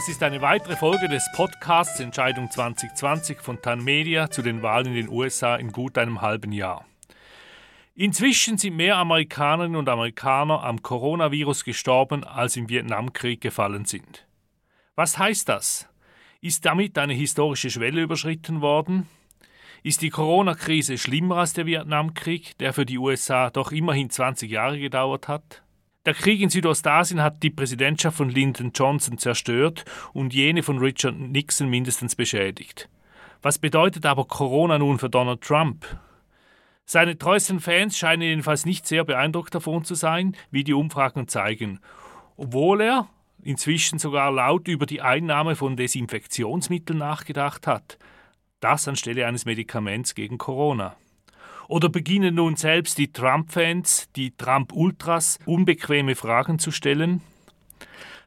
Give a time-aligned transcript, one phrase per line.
[0.00, 4.86] Das ist eine weitere Folge des Podcasts Entscheidung 2020 von TAN Media zu den Wahlen
[4.86, 6.86] in den USA in gut einem halben Jahr.
[7.94, 14.26] Inzwischen sind mehr Amerikanerinnen und Amerikaner am Coronavirus gestorben, als im Vietnamkrieg gefallen sind.
[14.96, 15.86] Was heißt das?
[16.40, 19.06] Ist damit eine historische Schwelle überschritten worden?
[19.82, 24.80] Ist die Corona-Krise schlimmer als der Vietnamkrieg, der für die USA doch immerhin 20 Jahre
[24.80, 25.62] gedauert hat?
[26.06, 29.84] Der Krieg in Südostasien hat die Präsidentschaft von Lyndon Johnson zerstört
[30.14, 32.88] und jene von Richard Nixon mindestens beschädigt.
[33.42, 35.84] Was bedeutet aber Corona nun für Donald Trump?
[36.86, 41.80] Seine treuesten Fans scheinen jedenfalls nicht sehr beeindruckt davon zu sein, wie die Umfragen zeigen,
[42.38, 43.06] obwohl er
[43.42, 47.98] inzwischen sogar laut über die Einnahme von Desinfektionsmitteln nachgedacht hat.
[48.60, 50.96] Das anstelle eines Medikaments gegen Corona.
[51.70, 57.20] Oder beginnen nun selbst die Trump-Fans, die Trump-Ultras, unbequeme Fragen zu stellen?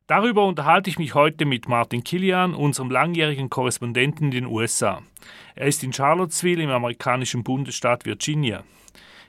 [0.08, 5.02] Darüber unterhalte ich mich heute mit Martin Kilian, unserem langjährigen Korrespondenten in den USA.
[5.56, 8.64] Er ist in Charlottesville im amerikanischen Bundesstaat Virginia.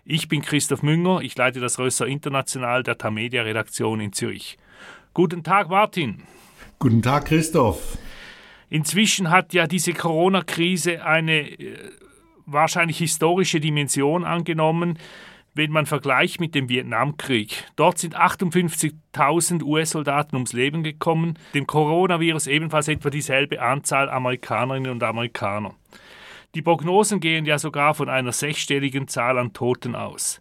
[0.04, 4.58] Ich bin Christoph Münger, ich leite das Rösser International der Tamedia Redaktion in Zürich.
[5.12, 6.22] Guten Tag, Martin.
[6.78, 7.98] Guten Tag, Christoph.
[8.70, 11.90] Inzwischen hat ja diese Corona-Krise eine äh,
[12.46, 14.98] wahrscheinlich historische Dimension angenommen,
[15.54, 17.64] wenn man vergleicht mit dem Vietnamkrieg.
[17.76, 25.02] Dort sind 58.000 US-Soldaten ums Leben gekommen, dem Coronavirus ebenfalls etwa dieselbe Anzahl Amerikanerinnen und
[25.02, 25.74] Amerikaner.
[26.54, 30.40] Die Prognosen gehen ja sogar von einer sechsstelligen Zahl an Toten aus.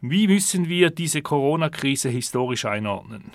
[0.00, 3.30] Wie müssen wir diese Corona-Krise historisch einordnen?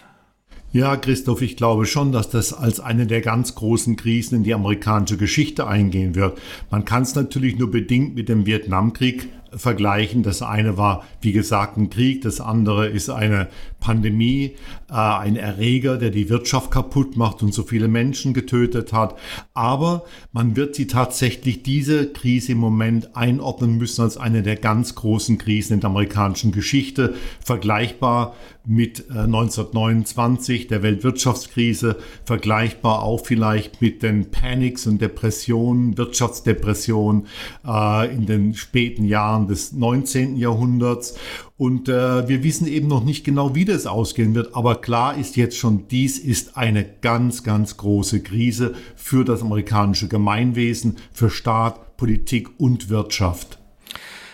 [0.78, 4.54] Ja, Christoph, ich glaube schon, dass das als eine der ganz großen Krisen in die
[4.54, 6.40] amerikanische Geschichte eingehen wird.
[6.70, 10.22] Man kann es natürlich nur bedingt mit dem Vietnamkrieg vergleichen.
[10.22, 13.48] Das eine war, wie gesagt, ein Krieg, das andere ist eine
[13.80, 14.56] Pandemie,
[14.90, 19.16] äh, ein Erreger, der die Wirtschaft kaputt macht und so viele Menschen getötet hat.
[19.54, 24.96] Aber man wird sie tatsächlich diese Krise im Moment einordnen müssen als eine der ganz
[24.96, 28.36] großen Krisen in der amerikanischen Geschichte, vergleichbar
[28.68, 31.96] mit 1929, äh, der Weltwirtschaftskrise,
[32.26, 37.28] vergleichbar auch vielleicht mit den Panics und Depressionen, Wirtschaftsdepressionen
[37.66, 40.36] äh, in den späten Jahren des 19.
[40.36, 41.16] Jahrhunderts.
[41.58, 44.56] Und äh, wir wissen eben noch nicht genau, wie das ausgehen wird.
[44.56, 50.08] Aber klar ist jetzt schon, dies ist eine ganz, ganz große Krise für das amerikanische
[50.08, 53.58] Gemeinwesen, für Staat, Politik und Wirtschaft.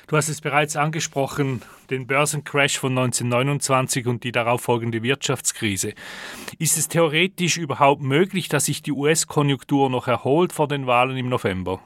[0.08, 5.94] Du hast es bereits angesprochen, den Börsencrash von 1929 und die darauf folgende Wirtschaftskrise.
[6.60, 11.30] Ist es theoretisch überhaupt möglich, dass sich die US-Konjunktur noch erholt vor den Wahlen im
[11.30, 11.80] November?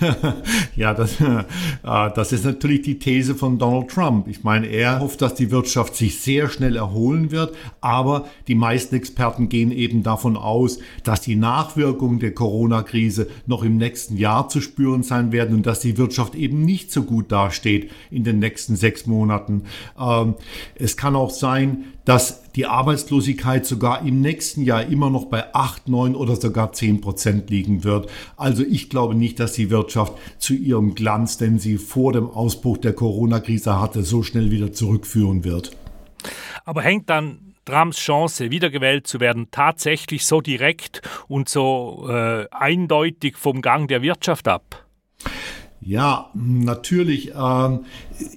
[0.76, 1.44] ja, das, äh,
[1.82, 4.28] das ist natürlich die These von Donald Trump.
[4.28, 8.94] Ich meine, er hofft, dass die Wirtschaft sich sehr schnell erholen wird, aber die meisten
[8.94, 14.60] Experten gehen eben davon aus, dass die Nachwirkungen der Corona-Krise noch im nächsten Jahr zu
[14.60, 18.76] spüren sein werden und dass die Wirtschaft eben nicht so gut dasteht in den nächsten
[18.76, 19.64] sechs Monaten.
[19.98, 20.34] Ähm,
[20.74, 25.88] es kann auch sein, dass die Arbeitslosigkeit sogar im nächsten Jahr immer noch bei 8,
[25.88, 28.10] 9 oder sogar 10 Prozent liegen wird.
[28.36, 32.78] Also ich glaube nicht, dass die Wirtschaft zu ihrem Glanz, den sie vor dem Ausbruch
[32.78, 35.76] der Corona-Krise hatte, so schnell wieder zurückführen wird.
[36.64, 43.36] Aber hängt dann Trumps Chance, wiedergewählt zu werden, tatsächlich so direkt und so äh, eindeutig
[43.36, 44.84] vom Gang der Wirtschaft ab?
[45.80, 47.32] Ja, natürlich.
[47.36, 47.84] Ähm,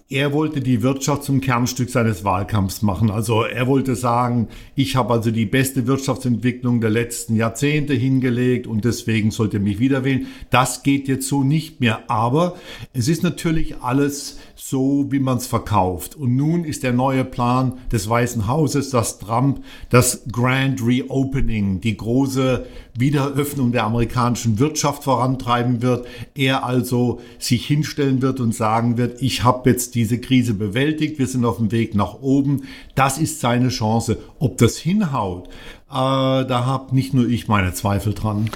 [0.09, 3.11] er wollte die Wirtschaft zum Kernstück seines Wahlkampfs machen.
[3.11, 8.85] Also er wollte sagen, ich habe also die beste Wirtschaftsentwicklung der letzten Jahrzehnte hingelegt und
[8.85, 10.27] deswegen sollte er mich wieder wählen.
[10.49, 12.09] Das geht jetzt so nicht mehr.
[12.09, 12.55] Aber
[12.93, 16.15] es ist natürlich alles so, wie man es verkauft.
[16.15, 21.97] Und nun ist der neue Plan des Weißen Hauses, dass Trump das Grand Reopening, die
[21.97, 22.65] große
[22.97, 26.07] Wiederöffnung der amerikanischen Wirtschaft vorantreiben wird.
[26.33, 31.27] Er also sich hinstellen wird und sagen wird, ich habe jetzt diese Krise bewältigt, wir
[31.27, 32.63] sind auf dem Weg nach oben.
[32.95, 34.17] Das ist seine Chance.
[34.39, 35.51] Ob das hinhaut, äh,
[35.91, 38.49] da habe nicht nur ich meine Zweifel dran.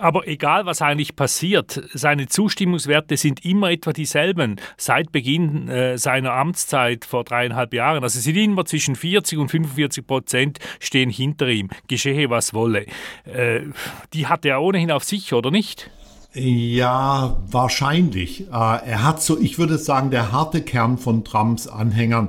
[0.00, 6.32] Aber egal, was eigentlich passiert, seine Zustimmungswerte sind immer etwa dieselben seit Beginn äh, seiner
[6.32, 8.02] Amtszeit vor dreieinhalb Jahren.
[8.02, 12.86] Also sie sind immer zwischen 40 und 45 Prozent stehen hinter ihm, geschehe was wolle.
[13.24, 13.60] Äh,
[14.14, 15.90] die hat er ohnehin auf sich, oder nicht?
[16.32, 18.42] Ja, wahrscheinlich.
[18.42, 22.28] Äh, er hat so, ich würde sagen, der harte Kern von Trumps Anhängern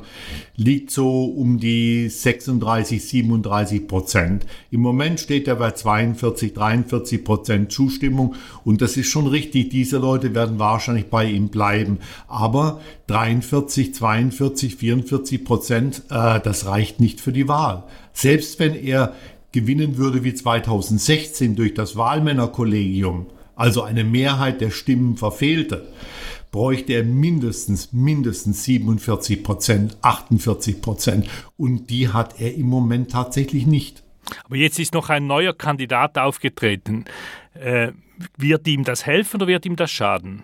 [0.55, 4.47] liegt so um die 36, 37 Prozent.
[4.71, 8.33] Im Moment steht er bei 42, 43 Prozent Zustimmung
[8.63, 9.69] und das ist schon richtig.
[9.69, 11.99] Diese Leute werden wahrscheinlich bei ihm bleiben.
[12.27, 17.83] Aber 43, 42, 44 Prozent, äh, das reicht nicht für die Wahl.
[18.13, 19.13] Selbst wenn er
[19.51, 23.27] gewinnen würde wie 2016 durch das Wahlmännerkollegium,
[23.61, 25.87] also eine Mehrheit der Stimmen verfehlte,
[26.51, 31.29] bräuchte er mindestens, mindestens 47 Prozent, 48 Prozent.
[31.57, 34.01] Und die hat er im Moment tatsächlich nicht.
[34.45, 37.05] Aber jetzt ist noch ein neuer Kandidat aufgetreten.
[37.53, 37.91] Äh,
[38.35, 40.43] wird ihm das helfen oder wird ihm das schaden?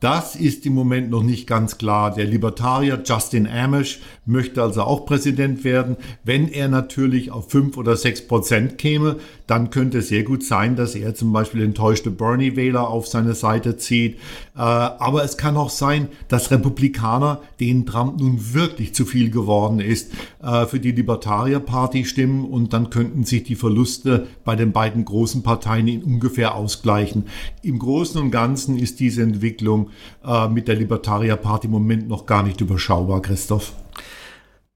[0.00, 2.14] Das ist im Moment noch nicht ganz klar.
[2.14, 5.96] Der Libertarier Justin Amish möchte also auch Präsident werden.
[6.22, 9.16] Wenn er natürlich auf fünf oder sechs Prozent käme,
[9.48, 13.76] dann könnte es sehr gut sein, dass er zum Beispiel enttäuschte Bernie-Wähler auf seine Seite
[13.76, 14.18] zieht.
[14.54, 19.80] Äh, aber es kann auch sein, dass Republikaner, denen Trump nun wirklich zu viel geworden
[19.80, 25.04] ist, äh, für die Libertarier-Party stimmen und dann könnten sich die Verluste bei den beiden
[25.04, 27.24] großen Parteien in ungefähr ausgleichen.
[27.62, 29.87] Im Großen und Ganzen ist diese Entwicklung
[30.24, 33.72] äh, mit der Libertarier Party im Moment noch gar nicht überschaubar, Christoph.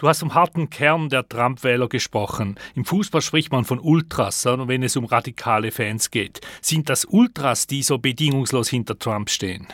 [0.03, 2.57] Du hast vom harten Kern der Trump-Wähler gesprochen.
[2.75, 6.41] Im Fußball spricht man von Ultras, wenn es um radikale Fans geht.
[6.61, 9.69] Sind das Ultras, die so bedingungslos hinter Trump stehen?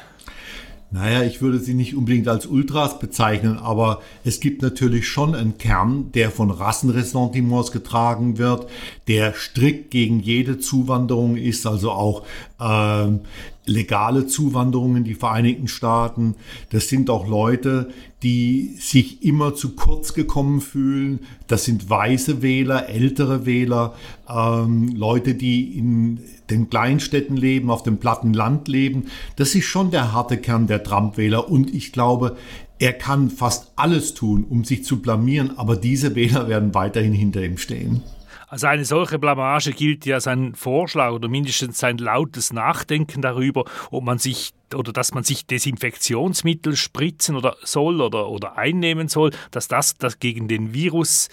[0.90, 5.58] Naja, ich würde sie nicht unbedingt als Ultras bezeichnen, aber es gibt natürlich schon einen
[5.58, 8.68] Kern, der von Rassenressentiments getragen wird,
[9.06, 12.24] der strikt gegen jede Zuwanderung ist, also auch
[12.58, 13.20] ähm,
[13.68, 16.34] legale Zuwanderung in die Vereinigten Staaten.
[16.70, 17.90] Das sind auch Leute,
[18.22, 21.20] die sich immer zu kurz gekommen fühlen.
[21.46, 23.94] Das sind weiße Wähler, ältere Wähler,
[24.28, 26.20] ähm, Leute, die in
[26.50, 29.04] den Kleinstädten leben, auf dem platten Land leben.
[29.36, 31.48] Das ist schon der harte Kern der Trump-Wähler.
[31.48, 32.36] Und ich glaube,
[32.78, 37.44] er kann fast alles tun, um sich zu blamieren, aber diese Wähler werden weiterhin hinter
[37.44, 38.02] ihm stehen.
[38.50, 44.04] Also eine solche Blamage gilt ja sein Vorschlag oder mindestens sein lautes Nachdenken darüber, ob
[44.04, 49.68] man sich oder dass man sich Desinfektionsmittel spritzen oder soll oder, oder einnehmen soll, dass
[49.68, 51.28] das, das gegen den Virus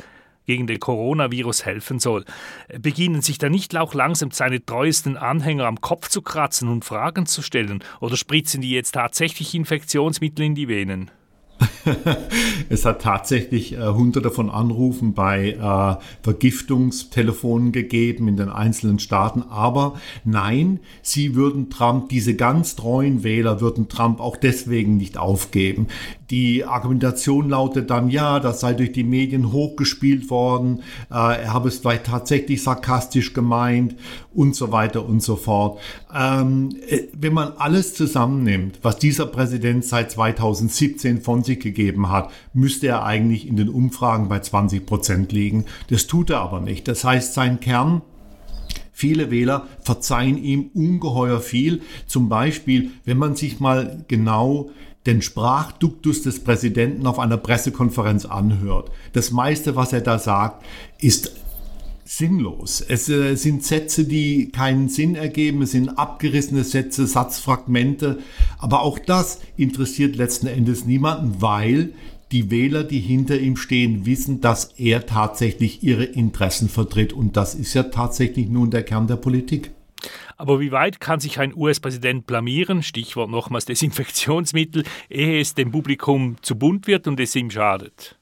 [0.46, 2.24] gegen den Coronavirus helfen soll.
[2.78, 7.26] Beginnen sich da nicht auch langsam seine treuesten Anhänger am Kopf zu kratzen und Fragen
[7.26, 7.84] zu stellen?
[8.00, 11.10] Oder spritzen die jetzt tatsächlich Infektionsmittel in die Venen?
[12.70, 19.44] es hat tatsächlich äh, hunderte von Anrufen bei äh, Vergiftungstelefonen gegeben in den einzelnen Staaten.
[19.50, 25.88] Aber nein, sie würden Trump, diese ganz treuen Wähler würden Trump auch deswegen nicht aufgeben.
[26.32, 30.82] Die Argumentation lautet dann, ja, das sei durch die Medien hochgespielt worden,
[31.12, 33.96] äh, er habe es vielleicht tatsächlich sarkastisch gemeint
[34.34, 35.80] und so weiter und so fort.
[36.14, 42.32] Ähm, äh, wenn man alles zusammennimmt, was dieser Präsident seit 2017 von sich gegeben hat,
[42.54, 45.66] müsste er eigentlich in den Umfragen bei 20 Prozent liegen.
[45.90, 46.88] Das tut er aber nicht.
[46.88, 48.02] Das heißt, sein Kern
[48.98, 51.82] Viele Wähler verzeihen ihm ungeheuer viel.
[52.08, 54.70] Zum Beispiel, wenn man sich mal genau
[55.06, 58.92] den Sprachduktus des Präsidenten auf einer Pressekonferenz anhört.
[59.12, 60.66] Das meiste, was er da sagt,
[61.00, 61.36] ist
[62.06, 62.82] sinnlos.
[62.88, 68.20] Es äh, sind Sätze, die keinen Sinn ergeben, es sind abgerissene Sätze, Satzfragmente,
[68.58, 71.94] aber auch das interessiert letzten Endes niemanden, weil
[72.32, 77.56] die Wähler, die hinter ihm stehen, wissen, dass er tatsächlich ihre Interessen vertritt und das
[77.56, 79.72] ist ja tatsächlich nun der Kern der Politik.
[80.38, 86.36] Aber wie weit kann sich ein US-Präsident blamieren, Stichwort nochmals Desinfektionsmittel, ehe es dem Publikum
[86.42, 88.20] zu bunt wird und es ihm schadet?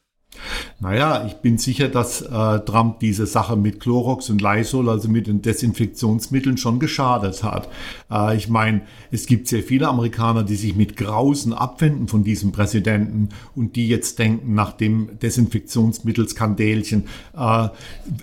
[0.83, 5.27] Naja, ich bin sicher, dass äh, Trump diese Sache mit Chlorox und Lysol, also mit
[5.27, 7.69] den Desinfektionsmitteln, schon geschadet hat.
[8.11, 12.51] Äh, ich meine, es gibt sehr viele Amerikaner, die sich mit Grausen abwenden von diesem
[12.51, 17.69] Präsidenten und die jetzt denken, nach dem Desinfektionsmittelskandälchen, äh,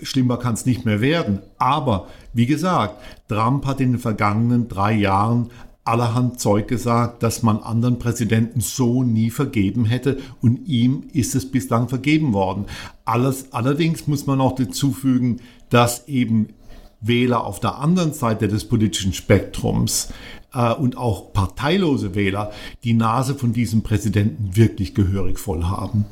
[0.03, 1.39] schlimmer kann es nicht mehr werden.
[1.57, 5.49] Aber wie gesagt, Trump hat in den vergangenen drei Jahren
[5.83, 11.49] allerhand Zeug gesagt, das man anderen Präsidenten so nie vergeben hätte und ihm ist es
[11.49, 12.65] bislang vergeben worden.
[13.03, 16.49] Alles, allerdings muss man auch dazufügen, dass eben
[17.01, 20.09] Wähler auf der anderen Seite des politischen Spektrums
[20.53, 22.51] äh, und auch parteilose Wähler
[22.83, 26.05] die Nase von diesem Präsidenten wirklich gehörig voll haben.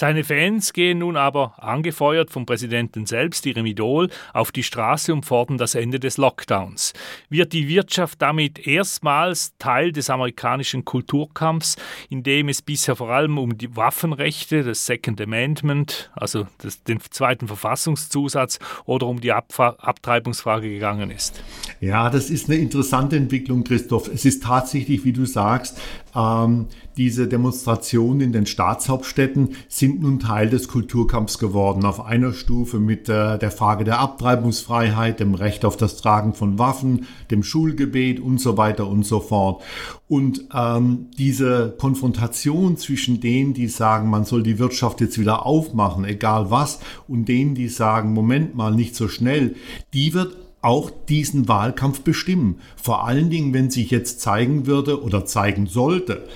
[0.00, 5.26] Seine Fans gehen nun aber, angefeuert vom Präsidenten selbst, ihrem Idol, auf die Straße und
[5.26, 6.94] fordern das Ende des Lockdowns.
[7.28, 11.76] Wird die Wirtschaft damit erstmals Teil des amerikanischen Kulturkampfs,
[12.08, 16.98] in dem es bisher vor allem um die Waffenrechte, das Second Amendment, also das, den
[17.10, 21.42] zweiten Verfassungszusatz oder um die Ab Abtreibungsfrage gegangen ist?
[21.82, 24.08] Ja, das ist eine interessante Entwicklung, Christoph.
[24.08, 25.78] Es ist tatsächlich, wie du sagst,
[26.14, 31.84] ähm, diese Demonstrationen in den Staatshauptstädten sind nun Teil des Kulturkampfs geworden.
[31.84, 36.58] Auf einer Stufe mit äh, der Frage der Abtreibungsfreiheit, dem Recht auf das Tragen von
[36.58, 39.62] Waffen, dem Schulgebet und so weiter und so fort.
[40.08, 46.04] Und ähm, diese Konfrontation zwischen denen, die sagen, man soll die Wirtschaft jetzt wieder aufmachen,
[46.04, 49.54] egal was, und denen, die sagen, Moment mal, nicht so schnell,
[49.94, 52.60] die wird auch diesen Wahlkampf bestimmen.
[52.76, 56.26] Vor allen Dingen, wenn sich jetzt zeigen würde oder zeigen sollte,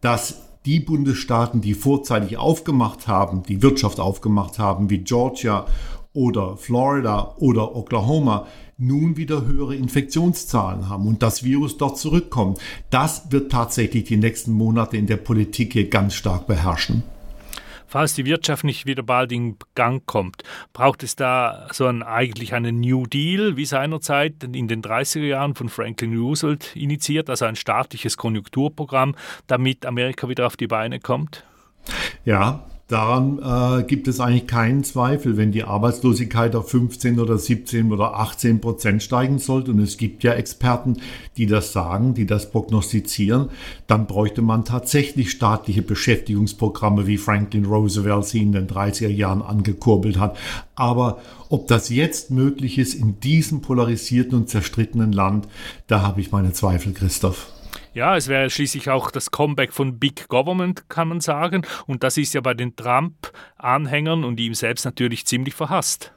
[0.00, 5.66] dass die Bundesstaaten, die vorzeitig aufgemacht haben, die Wirtschaft aufgemacht haben, wie Georgia
[6.12, 8.46] oder Florida oder Oklahoma,
[8.78, 12.58] nun wieder höhere Infektionszahlen haben und das Virus dort zurückkommt.
[12.90, 17.02] Das wird tatsächlich die nächsten Monate in der Politik hier ganz stark beherrschen
[17.92, 22.54] falls die Wirtschaft nicht wieder bald in Gang kommt, braucht es da so ein, eigentlich
[22.54, 27.54] einen New Deal, wie seinerzeit in den 30er Jahren von Franklin Roosevelt initiiert, also ein
[27.54, 29.14] staatliches Konjunkturprogramm,
[29.46, 31.44] damit Amerika wieder auf die Beine kommt?
[32.24, 37.90] Ja, Daran äh, gibt es eigentlich keinen Zweifel, wenn die Arbeitslosigkeit auf 15 oder 17
[37.90, 40.98] oder 18 Prozent steigen sollte, und es gibt ja Experten,
[41.38, 43.48] die das sagen, die das prognostizieren,
[43.86, 50.18] dann bräuchte man tatsächlich staatliche Beschäftigungsprogramme, wie Franklin Roosevelt sie in den 30er Jahren angekurbelt
[50.18, 50.36] hat.
[50.74, 55.48] Aber ob das jetzt möglich ist in diesem polarisierten und zerstrittenen Land,
[55.86, 57.52] da habe ich meine Zweifel, Christoph.
[57.94, 61.66] Ja, es wäre schließlich auch das Comeback von Big Government, kann man sagen.
[61.86, 66.12] Und das ist ja bei den Trump-Anhängern und ihm selbst natürlich ziemlich verhasst.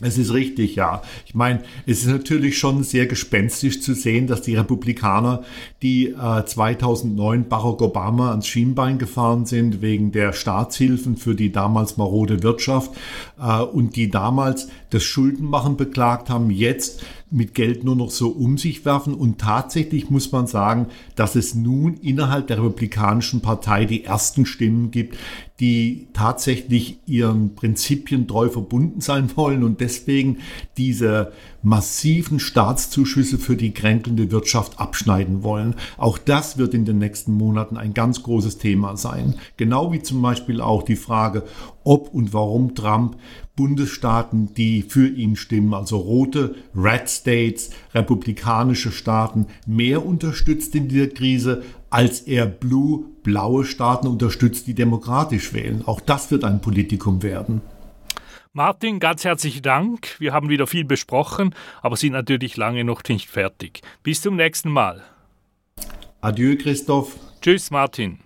[0.00, 1.02] Es ist richtig, ja.
[1.26, 5.42] Ich meine, es ist natürlich schon sehr gespenstisch zu sehen, dass die Republikaner,
[5.82, 11.96] die äh, 2009 Barack Obama ans Schienbein gefahren sind wegen der Staatshilfen für die damals
[11.96, 12.92] marode Wirtschaft
[13.40, 18.58] äh, und die damals das Schuldenmachen beklagt haben, jetzt mit Geld nur noch so um
[18.58, 19.14] sich werfen.
[19.14, 24.90] Und tatsächlich muss man sagen, dass es nun innerhalb der Republikanischen Partei die ersten Stimmen
[24.90, 25.16] gibt,
[25.60, 30.38] die tatsächlich ihren Prinzipien treu verbunden sein wollen und deswegen
[30.76, 31.32] diese
[31.68, 35.74] massiven Staatszuschüsse für die kränkelnde Wirtschaft abschneiden wollen.
[35.98, 39.34] Auch das wird in den nächsten Monaten ein ganz großes Thema sein.
[39.56, 41.44] Genau wie zum Beispiel auch die Frage,
[41.84, 43.16] ob und warum Trump
[43.54, 51.08] Bundesstaaten, die für ihn stimmen, also rote Red States, republikanische Staaten, mehr unterstützt in dieser
[51.08, 55.82] Krise, als er blue, blaue Staaten unterstützt, die demokratisch wählen.
[55.86, 57.60] Auch das wird ein Politikum werden.
[58.58, 60.16] Martin, ganz herzlichen Dank.
[60.18, 63.82] Wir haben wieder viel besprochen, aber sind natürlich lange noch nicht fertig.
[64.02, 65.04] Bis zum nächsten Mal.
[66.22, 67.14] Adieu, Christoph.
[67.40, 68.18] Tschüss, Martin.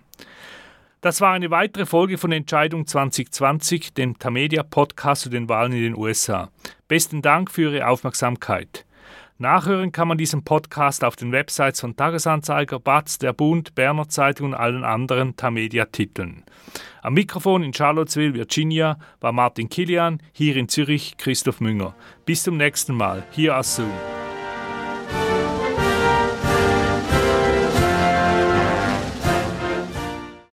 [1.01, 5.83] Das war eine weitere Folge von Entscheidung 2020, dem Tamedia Podcast zu den Wahlen in
[5.83, 6.49] den USA.
[6.87, 8.87] Besten Dank für Ihre Aufmerksamkeit.
[9.39, 14.47] Nachhören kann man diesen Podcast auf den Websites von Tagesanzeiger, BATZ, der Bund, Berner Zeitung
[14.47, 16.43] und allen anderen Tamedia-Titeln.
[17.01, 21.95] Am Mikrofon in Charlottesville, Virginia, war Martin Kilian, hier in Zürich Christoph Münger.
[22.25, 24.22] Bis zum nächsten Mal, hier aus Zoom.